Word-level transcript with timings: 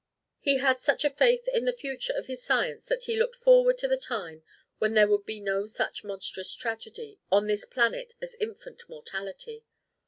He 0.39 0.57
had 0.57 0.81
such 0.81 1.03
faith 1.15 1.47
in 1.47 1.65
the 1.65 1.71
future 1.73 2.11
of 2.11 2.25
his 2.25 2.41
science 2.43 2.85
that 2.85 3.03
he 3.03 3.19
looked 3.19 3.35
forward 3.35 3.77
to 3.77 3.87
the 3.87 3.97
time 3.99 4.41
when 4.79 4.95
there 4.95 5.07
would 5.07 5.27
be 5.27 5.39
no 5.39 5.67
such 5.67 6.03
monstrous 6.03 6.55
tragedy 6.55 7.19
on 7.31 7.45
this 7.45 7.65
planet 7.65 8.15
as 8.19 8.33
infant 8.39 8.89
mortality. 8.89 9.63